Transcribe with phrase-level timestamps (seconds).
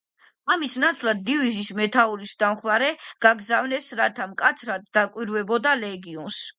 [0.53, 2.89] ამის ნაცვლად დივიზიის მეთაურის დამხმარე
[3.29, 6.47] გაგზავნეს, რათა მკაცრად დაკვირვებოდა ლეგიონს.